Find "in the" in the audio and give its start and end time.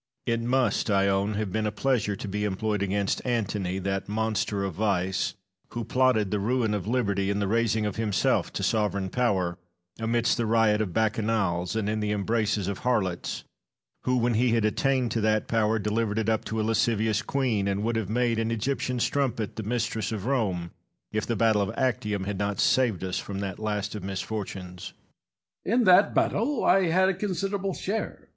11.87-12.09